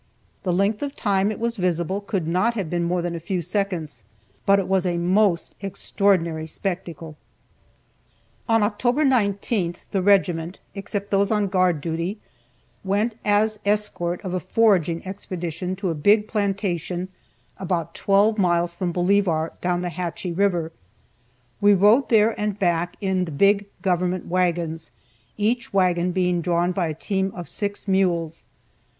The 0.41 0.51
length 0.51 0.81
of 0.81 0.95
time 0.95 1.31
it 1.31 1.39
was 1.39 1.57
visible 1.57 2.01
could 2.01 2.27
not 2.27 2.55
have 2.55 2.71
been 2.71 2.85
more 2.85 3.03
than 3.03 3.13
a 3.13 3.19
few 3.19 3.39
seconds, 3.39 4.03
but 4.47 4.57
it 4.57 4.67
was 4.67 4.83
a 4.83 4.97
most 4.97 5.53
extraordinary 5.61 6.47
spectacle. 6.47 7.17
On 8.49 8.63
October 8.63 9.05
19th 9.05 9.85
the 9.91 10.01
regiment 10.01 10.57
(except 10.73 11.11
those 11.11 11.29
on 11.29 11.45
guard 11.49 11.81
duty) 11.81 12.17
went 12.83 13.13
as 13.23 13.59
escort 13.63 14.19
of 14.25 14.33
a 14.33 14.39
foraging 14.39 15.05
expedition 15.05 15.75
to 15.75 15.91
a 15.91 15.93
big 15.93 16.27
plantation 16.27 17.09
about 17.59 17.93
twelve 17.93 18.39
miles 18.39 18.73
from 18.73 18.91
Bolivar 18.91 19.53
down 19.61 19.83
the 19.83 19.89
Hatchie 19.89 20.33
river. 20.35 20.71
We 21.61 21.75
rode 21.75 22.09
there 22.09 22.33
and 22.39 22.57
back 22.57 22.97
in 23.01 23.25
the 23.25 23.31
big 23.31 23.67
government 23.83 24.25
wagons, 24.25 24.89
each 25.37 25.71
wagon 25.71 26.11
being 26.11 26.41
drawn 26.41 26.71
by 26.71 26.87
a 26.87 26.95
team 26.95 27.31
of 27.35 27.47
six 27.47 27.87
mules. 27.87 28.45